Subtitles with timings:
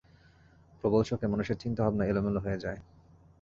[0.79, 2.79] প্রবল শোকে মানুষের চিন্তাভাবনা এলোমেলো হয়ে যায়।